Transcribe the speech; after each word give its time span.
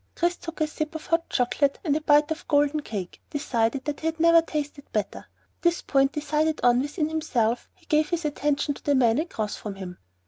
Chris 0.15 0.35
took 0.35 0.59
a 0.59 0.65
sip 0.65 0.95
of 0.95 1.03
the 1.03 1.09
hot 1.11 1.29
chocolate 1.29 1.77
and 1.83 1.95
a 1.95 2.01
bite 2.01 2.31
of 2.31 2.47
golden 2.47 2.79
cake, 2.79 3.21
deciding 3.29 3.81
that 3.85 3.99
he 3.99 4.07
had 4.07 4.19
never 4.19 4.41
tasted 4.41 4.91
better. 4.91 5.27
This 5.61 5.83
point 5.83 6.11
decided 6.13 6.59
on 6.63 6.81
within 6.81 7.07
himself, 7.09 7.69
he 7.75 7.85
gave 7.85 8.09
his 8.09 8.25
attention 8.25 8.73
to 8.73 8.83
the 8.83 8.95
man 8.95 9.19
across 9.19 9.57
from 9.57 9.75
him. 9.75 9.99